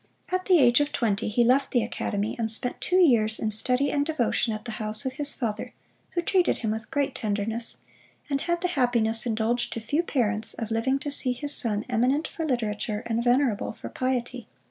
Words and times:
At 0.31 0.45
the 0.47 0.57
age 0.57 0.79
of 0.79 0.91
twenty 0.91 1.29
he 1.29 1.43
left 1.43 1.69
the 1.69 1.83
academy, 1.83 2.35
and 2.39 2.51
spent 2.51 2.81
two 2.81 2.95
years 2.95 3.37
in 3.37 3.51
study 3.51 3.91
and 3.91 4.03
devotion 4.03 4.51
at 4.51 4.65
the 4.65 4.71
house 4.81 5.05
of 5.05 5.13
his 5.13 5.35
father, 5.35 5.75
who 6.15 6.23
treated 6.23 6.57
him 6.57 6.71
with 6.71 6.89
great 6.89 7.13
tenderness; 7.13 7.77
and 8.27 8.41
had 8.41 8.61
the 8.61 8.69
happiness, 8.69 9.27
indulged 9.27 9.71
to 9.73 9.79
few 9.79 10.01
parents, 10.01 10.55
of 10.55 10.71
living 10.71 10.97
to 10.97 11.11
see 11.11 11.33
his 11.33 11.53
son 11.53 11.85
eminent 11.87 12.27
for 12.27 12.45
literature 12.47 13.03
and 13.05 13.23
venerable 13.23 13.73
for 13.79 13.89
piety. 13.89 14.47